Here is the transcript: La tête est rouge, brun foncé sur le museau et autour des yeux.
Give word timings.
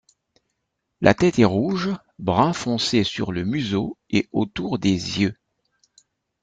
La 0.99 1.13
tête 1.13 1.37
est 1.37 1.45
rouge, 1.45 1.91
brun 2.17 2.53
foncé 2.53 3.03
sur 3.03 3.31
le 3.31 3.43
museau 3.43 3.99
et 4.09 4.29
autour 4.31 4.79
des 4.79 5.21
yeux. 5.21 5.37